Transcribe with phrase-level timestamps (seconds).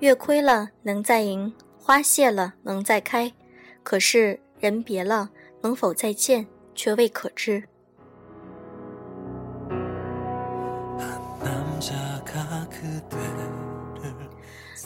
[0.00, 3.32] 月亏了能再盈，花谢了能再开，
[3.82, 5.30] 可是人别了，
[5.62, 7.66] 能否再见，却未可知。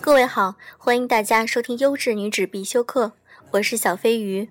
[0.01, 3.11] 各位好，欢迎大家收听优质女子必修课，
[3.51, 4.49] 我是小飞鱼。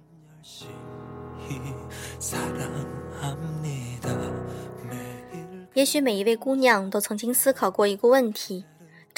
[5.74, 8.66] 也许每一位姑娘都曾经思考过一个问题：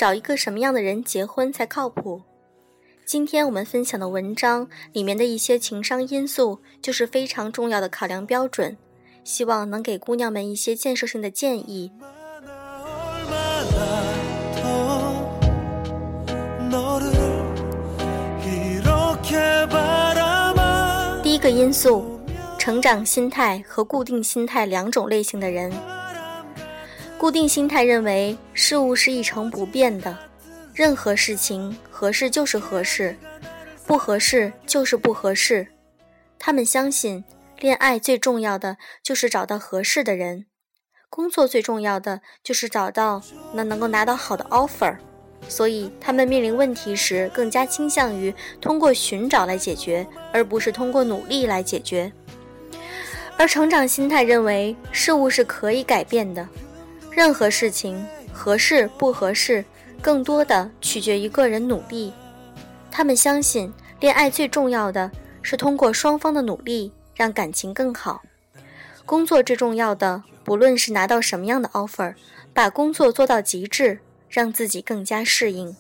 [0.02, 2.24] 找一个什么样的人结婚才靠谱？
[3.06, 8.76] 今天我们分享的文章里面的一些情商因素，就是非常重要的考量标准，
[9.24, 11.92] 希望能给姑娘们一些建设性的建议。
[21.22, 22.20] 第一个因素，
[22.58, 25.72] 成长心态和固定心态两种类型的人。
[27.22, 30.18] 固定心态认为事物是一成不变的，
[30.74, 33.16] 任何事情合适就是合适，
[33.86, 35.68] 不合适就是不合适。
[36.40, 37.24] 他们相信，
[37.60, 40.48] 恋爱最重要的就是找到合适的人，
[41.12, 43.22] 工作最重要的就是找到
[43.54, 44.98] 那能够拿到好的 offer。
[45.48, 52.12] 所以，他们面临问题时更加倾向于通过寻找来解决，而不是通过努力来解决。
[53.38, 56.48] 而成长心态认为事物是可以改变的，
[57.12, 59.64] 任何事情合适不合适，
[60.02, 62.12] 更多的取决于个人努力。
[62.90, 68.22] 他们相信，恋爱最重要的是通过双方的努力让感情更好。
[69.06, 72.16] 工作最重要的，不论是拿到什么样的 offer，
[72.54, 74.00] 把工作做到极致。
[74.32, 75.76] 让自己更加适应。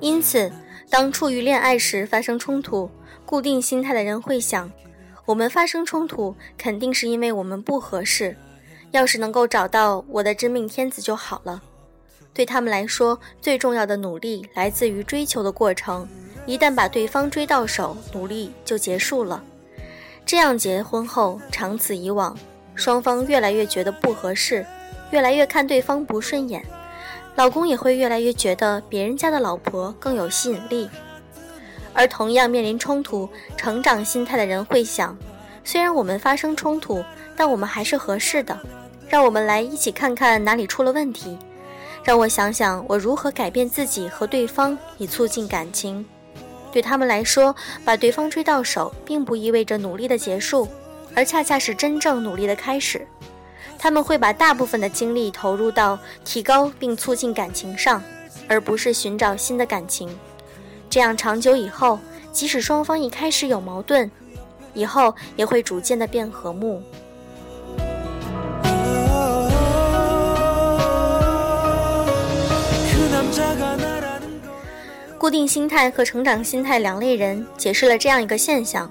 [0.00, 0.50] 因此，
[0.88, 2.90] 当处于恋爱时发生冲突，
[3.26, 4.72] 固定心态的人会想：
[5.26, 8.36] 我们发生冲突，肯定是因为我们不合适。
[8.92, 11.60] 要是能够找到我的真命天子就好了。
[12.32, 16.08] 对他们来说，最重要的努力来自于追求的过程。
[16.46, 19.42] 一旦把对方追到手，努力就结束了。
[20.24, 22.38] 这样结婚后，长此以往。
[22.76, 24.64] 双方越来越觉得不合适，
[25.10, 26.64] 越来越看对方不顺眼，
[27.34, 30.88] 老公也会越来越觉得别人家的老婆更有吸引力。
[31.96, 35.16] 而同样面临冲突、成长心态的人会想：
[35.64, 37.02] 虽然我们发生冲突，
[37.34, 38.56] 但我们还是合适的。
[39.08, 41.38] 让我们来一起看看哪里出了问题，
[42.04, 46.04] 让我想想我如何改变自己和对方，以促进感情。
[46.72, 50.68] 对他们来说，把对方追到手，并不意味着努力的结束。
[51.14, 53.06] 而恰恰是真正努力的开始，
[53.78, 58.02] 他们会把大部分的精力投入到提高并促进感情上，
[58.48, 60.10] 而不是寻找新的感情。
[60.96, 61.98] 这样长久以后，
[62.32, 64.10] 即使双方一开始有矛盾，
[64.72, 66.82] 以后也会逐渐的变和睦。
[75.18, 78.90] 固定心态和成长心态两类人解释了这样一个现象：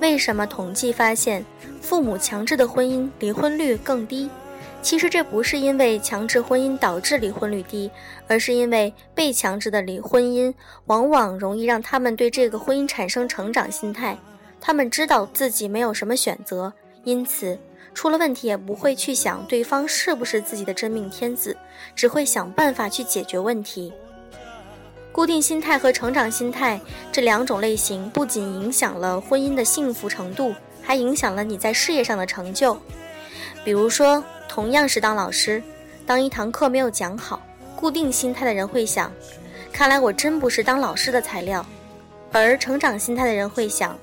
[0.00, 1.44] 为什么统计发现？
[1.82, 4.30] 父母强制的婚姻离婚率更低，
[4.82, 7.90] 其实这不是因为强制婚姻导致离婚率低，
[8.26, 10.52] 而是因为被强制的离婚姻
[10.86, 14.18] 往往容易让他们对这个婚姻产生成长心态。
[14.60, 16.72] 他们知道自己没有什么选择，
[17.04, 17.58] 因此
[17.94, 21.56] 出了问题也不会去想对方是不是自己的真命天子，
[21.94, 23.92] 只会想办法去解决问题。
[25.12, 26.80] 固定心态和成长心态
[27.12, 30.54] 这两种类型不仅影响了婚姻的幸福程度。
[30.82, 32.76] 还影响了你在事业上的成就。
[33.62, 35.62] 比如说，同样是当老师，
[36.04, 37.40] 当一堂课没有讲好，
[37.76, 39.12] 固定心态的人会想
[39.72, 41.64] ：“看来我真不是当老师的材料。”
[42.32, 43.96] 而成长心态的人会想：“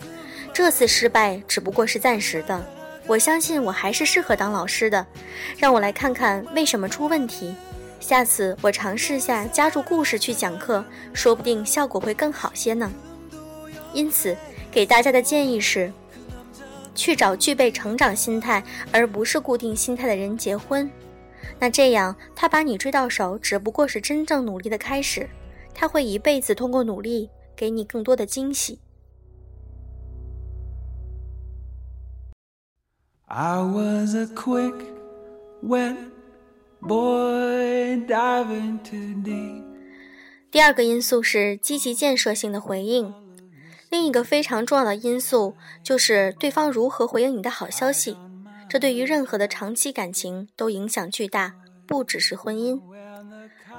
[0.53, 2.66] 这次失败只不过是暂时的，
[3.08, 5.06] 我相信我还是适合当老师的。
[5.58, 7.53] 让我来看看为什么出问题，
[8.00, 10.81] 下次我尝试下加入故事去讲课，
[11.12, 12.90] 说不定效果会更好些呢。”
[13.91, 14.34] 因此，
[14.72, 15.91] 给大家的建议是。
[16.97, 20.90] 去找具备成长心态而不是固定心态的人结婚，
[21.59, 25.29] 那这样他把你追到手，只不过是真正努力的开始。
[25.73, 28.79] 他会一辈子通过努力给你更多的惊喜。
[40.49, 43.27] 第二个因素是积极建设性的回应。
[43.89, 48.17] 另一个非常重要的因素就是对方如何回应你的好消息，
[48.67, 51.53] 这对于任何的长期感情都影响巨大，
[51.85, 52.79] 不只是婚姻。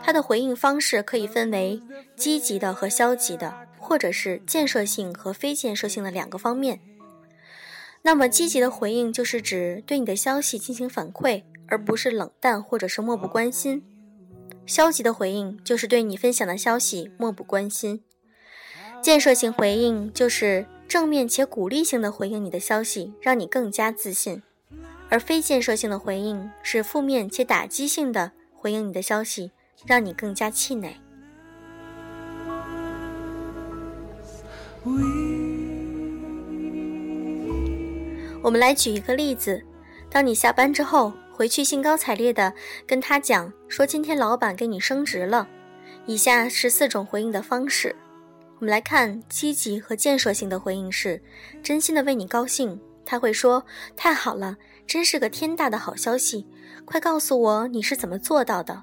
[0.03, 1.83] 他的回应方式可以分为
[2.17, 6.81] 积极的和消极的，或者是建设性和非建设性的两个方面。
[8.03, 13.85] 那么积极的回应就是指对你的消息进行反馈，而不是冷淡或者是漠不关心。
[14.65, 18.03] 消极的回应就是对你分享的消息漠不关心。
[19.01, 24.43] 建设性回应就是正面且鼓励性的回应你的消息，让你更加自信；
[25.09, 29.53] 而非建设性的回应是负面且打击性的回应你的消息，
[29.87, 30.97] 让你更加气馁。
[38.43, 39.63] 我们来举一个例子：
[40.11, 42.53] 当你下班之后回去，兴高采烈地
[42.87, 45.49] 跟他讲说今天老板给你升职了。
[46.07, 47.95] 以下是四种回应的方式。
[48.61, 51.23] 我们来看积极和建设性的回应是
[51.63, 53.65] 真心的为你高兴，他会说
[53.97, 56.45] 太好了，真是个天大的好消息，
[56.85, 58.83] 快告诉我你是怎么做到的。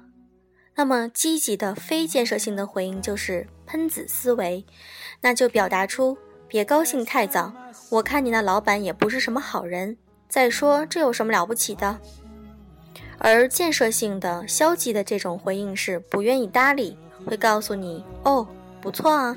[0.76, 4.64] 那么积极的非建设性的回应就是喷子思维，
[5.20, 6.16] 那就表达出
[6.48, 7.52] 别高兴太早。
[7.90, 9.96] 我看你那老板也不是什么好人。
[10.28, 11.98] 再说，这有什么了不起的？
[13.18, 18.46] 而建设性的、消极的这种回应是不愿意搭理，会告诉你：“哦，
[18.80, 19.36] 不错啊。”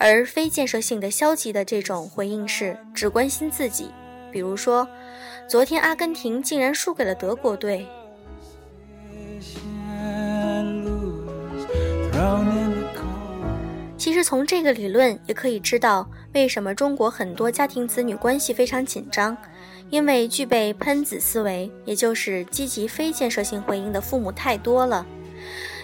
[0.00, 3.90] 而非建设性的、消极的这种回应是只关心自己，
[4.32, 4.88] 比如说，
[5.46, 7.86] 昨天阿根廷竟然输给了德国队。
[13.98, 19.36] 其实从这个理论也可以知道，为什么中国很多家庭子女关系非常紧张，
[19.90, 25.04] 因为具备喷子思维，也就是积极非建设性回应的父母太多了。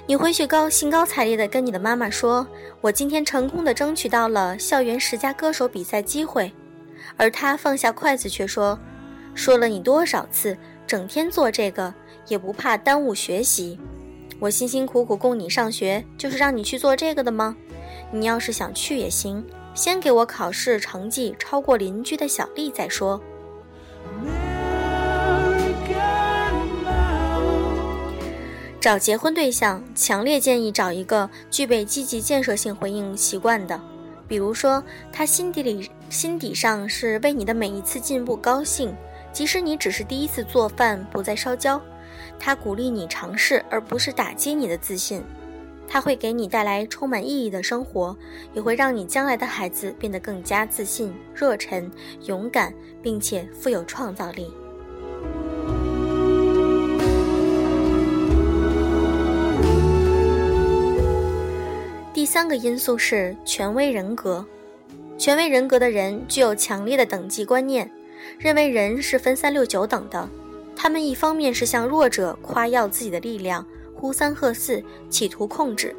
[0.08, 2.46] 你回去高兴高采烈地跟你的妈妈说
[2.80, 6.52] ：“我今天成功地争取到了校园十佳歌手比赛机会。”
[7.18, 8.78] 而他放下筷子却说
[9.34, 10.56] ：“说了你多少次，
[10.86, 11.92] 整天做这个
[12.28, 13.80] 也不怕耽误学习？
[14.38, 17.56] 我辛辛苦苦供你上学，就是让你去做这个的吗？”
[18.12, 19.44] 你要是想去也行，
[19.74, 23.20] 先给我考试成绩超过邻居的小丽再说。
[28.86, 33.80] 找结婚对象，强烈建议找一个具备积极建设性回应习惯的，
[34.28, 34.80] 比如说
[35.12, 38.94] 他心底里心底上是为你的每一次进步高兴，
[39.32, 41.82] 即使你只是第一次做饭不再烧焦，
[42.38, 45.20] 他鼓励你尝试，而不是打击你的自信。
[45.88, 48.16] 他会给你带来充满意义的生活，
[48.54, 51.90] 也会让你将来的孩子变得更加自信、热忱、
[52.26, 52.72] 勇敢，
[53.02, 54.48] 并且富有创造力。
[62.26, 64.44] 第三个因素是权威人格。
[65.16, 67.88] 权威人格的人具有强烈的等级观念，
[68.36, 70.28] 认为人是分三六九等的。
[70.74, 73.64] 他们一方面是向弱者夸耀自己的力量。
[73.94, 75.94] 呼三喝四，企图控制；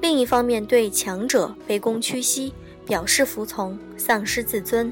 [0.00, 2.54] 另一方面，对强者卑躬屈膝，
[2.86, 4.90] 表示服从，丧失自尊。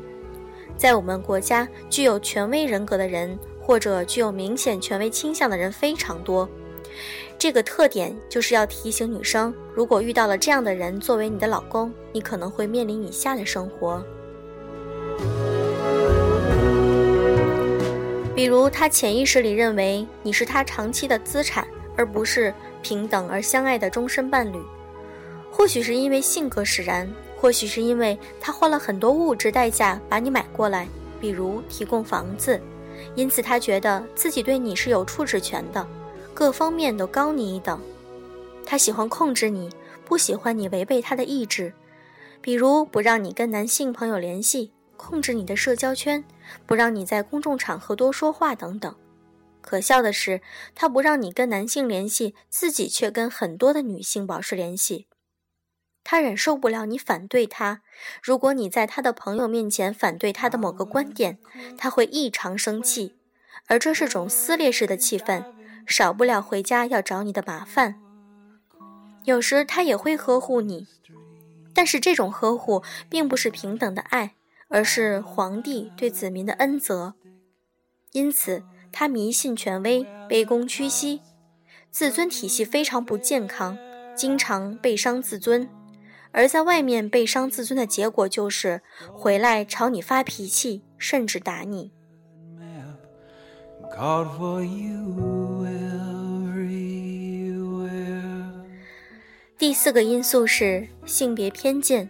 [0.77, 6.47] 在我们国家，具有权威人格的人，或者具有明显权威倾向的人非常多。
[7.39, 14.03] 这个特点就是要提醒女生：如果遇到了这样的人作为你的老公，你可能会面临以下的生活。
[18.35, 21.67] 比如，他潜意识里认为你是他长期的资产。
[21.99, 22.53] 而不是
[22.83, 24.59] 平等而相爱的终身伴侣，
[25.51, 27.11] 或许是因为性格使然，
[27.41, 30.87] 或许是因为他花了很多物质代价把你买过来，
[31.19, 32.61] 比如提供房子，
[33.15, 35.89] 因此他觉得自己对你是有处置权的，
[36.37, 37.81] 各方面都高你一等。
[38.67, 39.71] 他喜欢控制你，
[40.05, 41.73] 不喜欢你违背他的意志，
[42.43, 46.23] 比如不让你跟男性朋友联系，控制你的社交圈，
[46.67, 48.95] 不让你在公众场合多说话等等。
[49.63, 50.43] 可笑的是，
[50.75, 55.07] 他不让你跟男性联系，自己却跟很多的女性保持联系。
[56.05, 57.81] 他忍受不了你反对他。
[58.23, 61.39] 如果你在他的朋友面前反对他的某个观点，
[61.79, 63.15] 他会异常生气，
[63.69, 65.43] 而这是种撕裂式的气氛，
[65.87, 68.01] 少不了回家要找你的麻烦。
[69.25, 70.87] 有时他也会呵护你，
[71.73, 74.35] 但是这种呵护并不是平等的爱，
[74.69, 77.15] 而是皇帝对子民的恩泽。
[78.13, 78.65] 因此。
[78.93, 81.21] 他迷信权威，卑躬屈膝，
[81.91, 83.77] 自尊体系非常不健康，
[84.15, 85.69] 经常被伤自尊。
[86.31, 88.81] 而在外面被伤自尊的结果就是
[89.13, 91.93] 回来朝你发脾气，甚至打你。
[93.91, 95.67] God for you
[96.55, 96.87] everywhere
[99.59, 102.09] 第四个因素是性别偏见。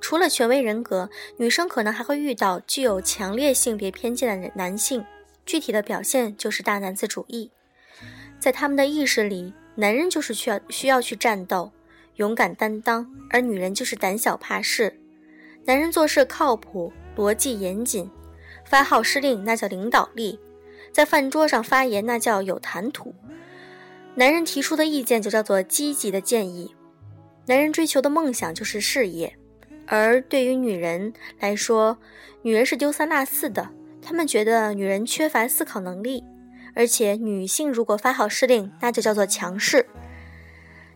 [0.00, 5.04] 除了权威人格，女生可能还会遇到具有强烈性别偏见的男性。
[5.44, 7.50] 具体的表现就是大男子主义，
[8.38, 11.72] 在他们的意识里，男人就是需要需要去战斗、
[12.16, 15.00] 勇敢担当，而女人就是胆小怕事。
[15.64, 18.08] 男人做事靠谱、逻辑严谨，
[18.64, 20.38] 发号施令那叫领导力，
[20.96, 23.14] 在饭桌上发言那叫有谈吐。
[24.14, 26.74] 男人提出的意见就叫做积极的建议，
[27.44, 29.36] 男人追求的梦想就是事业，
[29.86, 31.98] 而对于女人来说，
[32.40, 33.68] 女人是丢三落四的，
[34.00, 36.24] 他们觉得女人缺乏思考能力，
[36.74, 39.84] 而且女性如果发号施令，那就叫做强势。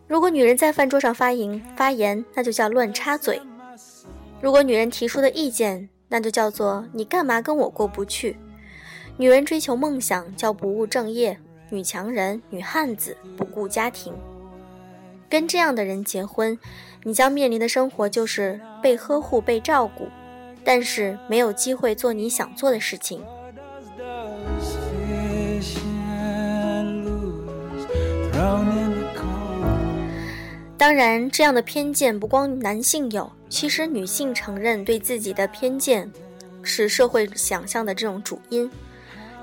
[0.07, 3.35] 如果女人在饭桌上发言发言，那就叫乱插嘴；
[4.41, 8.35] 如果女人提出的意见，那就叫做你干嘛跟我过不去。
[9.17, 11.37] 女人追求梦想叫不务正业。
[11.73, 14.13] 女强人、女汉子不顾家庭，
[15.29, 16.59] 跟这样的人结婚，
[17.03, 20.09] 你将面临的生活就是被呵护、被照顾，
[20.65, 23.23] 但是没有机会做你想做的事情。
[30.77, 36.11] 当然，这样的偏见不光男性有，其实女性承认对自己的偏见
[36.61, 38.69] 是社会想象的这种主因。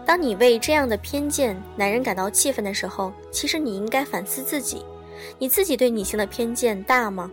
[0.08, 4.82] 当你为这样的偏见男人感到气愤的时候，其实你应该反思自己，
[5.38, 7.30] 你自己对女性的偏见大吗？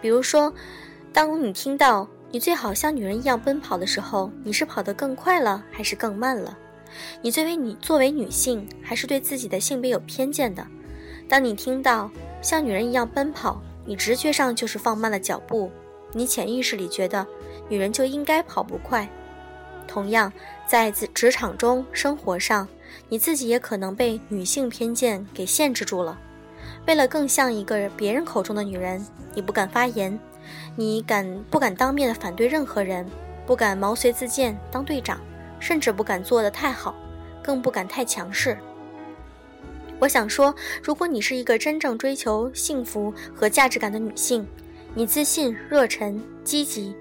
[0.00, 0.50] 比如说，
[1.12, 6.56] 当你听到你最好像女人一样奔跑的时候，你是跑得更快了还是更慢了？
[7.20, 10.66] 你作为你作为女性，还是对自己的性别有偏见的？
[11.28, 15.70] 当你听到像女人一样奔跑，你直觉上就是放慢了脚步，
[16.14, 17.26] 你潜意识里觉得
[17.68, 19.06] 女人就应该跑不快。
[19.86, 20.32] 同样，
[20.66, 22.66] 在职场中、生活上，
[23.08, 26.18] 你自己也可能被女性偏见给限制住了。
[26.86, 30.18] 为了更像一个别人口中的女人，你不敢发言，
[30.76, 33.06] 你敢不敢当面的反对任何人，
[33.46, 35.20] 不敢毛遂自荐当队长，
[35.60, 36.94] 甚至不敢做得太好，
[37.42, 38.56] 更不敢太强势。
[39.98, 44.44] 我想说，如果你是一个真正追求幸福和价值感的女性，
[44.94, 46.94] 你自信、热忱、积极。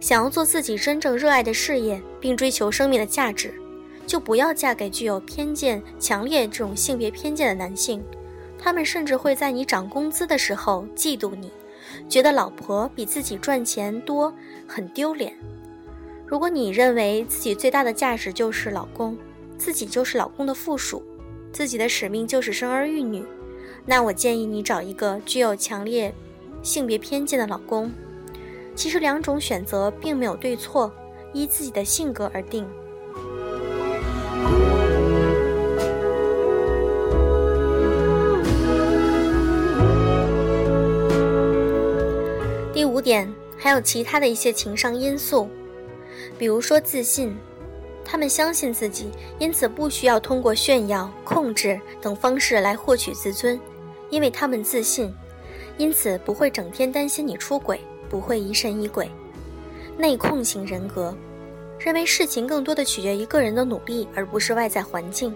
[0.00, 3.52] 想要做自己真正热爱的事业，并追求生命的价值，
[4.06, 8.02] 就不要嫁给具有偏见、强烈这种性别偏见的男性。
[8.58, 11.50] 他们甚至会在你涨工资的时候嫉妒你，
[12.08, 14.34] 觉得老婆比自己赚钱多
[14.66, 15.32] 很丢脸。
[16.26, 19.16] 如果你认为自己最大的价值就是老公，
[19.56, 21.02] 自己就是老公的附属，
[21.52, 23.24] 自己的使命就是生儿育女，
[23.86, 26.12] 那我建议你找一个具有强烈
[26.62, 27.90] 性别偏见的老公。
[28.78, 30.88] 其实两种选择并没有对错，
[31.32, 32.64] 依自己的性格而定。
[42.72, 45.48] 第五点，还有其他的一些情商因素，
[46.38, 47.36] 比如说自信，
[48.04, 53.60] 他们相信自己，因此不需要通过炫耀、控制等方式来获取自尊，
[54.08, 55.12] 因为他们自信，
[55.78, 57.80] 因此不会整天担心你出轨。
[58.08, 59.10] 不会疑神疑鬼，
[59.96, 61.16] 内控型人格，
[61.78, 65.34] 认为事情更多的取决于个人的努力，而不是外在环境。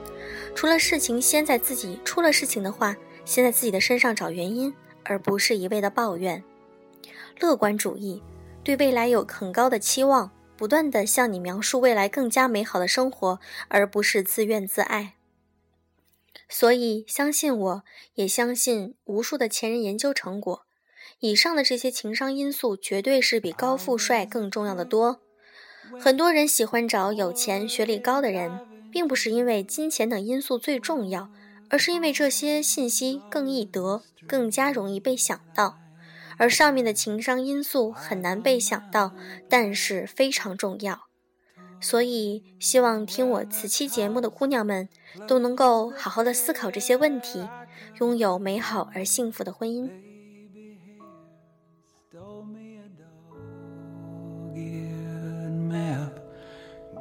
[0.54, 4.74] 除了事情先在自己出了事情的话，先在自己的身上找原因，
[5.04, 6.42] 而不是一味的抱怨。
[7.40, 8.22] 乐观主义，
[8.64, 13.38] 对未来有很高的期望，不断的向你描述未来更加美好的生活，
[13.68, 15.14] 而不是自怨自艾。
[16.48, 20.66] 所以，相信我，也相信无数的前人研究成果。
[21.20, 25.20] 以上的这些情商因素，绝对是比高富帅更重要的多。
[26.00, 31.28] 很多人喜欢找有钱、学历高的人，并不是因为金钱等因素最重要，
[31.68, 35.78] 而是因为这些信息更易得，更加容易被想到。
[36.38, 39.12] 而上面的情商因素很难被想到，
[39.48, 41.02] 但是非常重要。
[41.80, 44.88] 所以，希望听我此期节目的姑娘们，
[45.26, 47.48] 都能够好好的思考这些问题，
[48.00, 49.90] 拥有美好而幸福的婚姻。
[54.62, 56.18] weird map